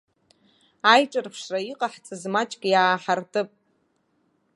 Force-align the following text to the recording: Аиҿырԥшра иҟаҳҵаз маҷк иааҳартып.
Аиҿырԥшра 0.91 1.59
иҟаҳҵаз 1.71 2.23
маҷк 2.33 2.61
иааҳартып. 2.71 3.49